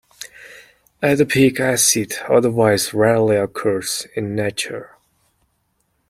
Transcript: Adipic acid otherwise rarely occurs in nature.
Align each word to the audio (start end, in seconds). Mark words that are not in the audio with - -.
Adipic 1.03 1.59
acid 1.59 2.15
otherwise 2.27 2.91
rarely 2.91 3.35
occurs 3.35 4.07
in 4.15 4.33
nature. 4.33 4.97